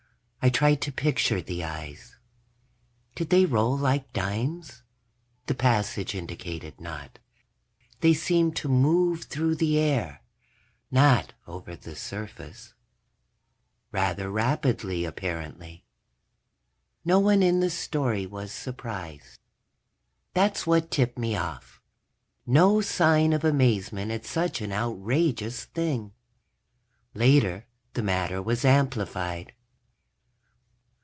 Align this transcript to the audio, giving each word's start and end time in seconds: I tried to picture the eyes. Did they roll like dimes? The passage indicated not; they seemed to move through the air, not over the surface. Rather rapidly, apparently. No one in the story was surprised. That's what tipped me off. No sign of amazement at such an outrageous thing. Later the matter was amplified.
I 0.43 0.49
tried 0.49 0.81
to 0.81 0.91
picture 0.91 1.39
the 1.39 1.63
eyes. 1.63 2.15
Did 3.13 3.29
they 3.29 3.45
roll 3.45 3.77
like 3.77 4.11
dimes? 4.11 4.81
The 5.45 5.53
passage 5.53 6.15
indicated 6.15 6.79
not; 6.79 7.19
they 7.99 8.15
seemed 8.15 8.55
to 8.55 8.67
move 8.67 9.25
through 9.25 9.53
the 9.57 9.77
air, 9.77 10.23
not 10.89 11.33
over 11.45 11.75
the 11.75 11.95
surface. 11.95 12.73
Rather 13.91 14.31
rapidly, 14.31 15.05
apparently. 15.05 15.85
No 17.05 17.19
one 17.19 17.43
in 17.43 17.59
the 17.59 17.69
story 17.69 18.25
was 18.25 18.51
surprised. 18.51 19.39
That's 20.33 20.65
what 20.65 20.89
tipped 20.89 21.19
me 21.19 21.35
off. 21.35 21.83
No 22.47 22.81
sign 22.81 23.31
of 23.31 23.43
amazement 23.43 24.09
at 24.09 24.25
such 24.25 24.59
an 24.59 24.71
outrageous 24.71 25.65
thing. 25.65 26.13
Later 27.13 27.67
the 27.93 28.01
matter 28.01 28.41
was 28.41 28.65
amplified. 28.65 29.53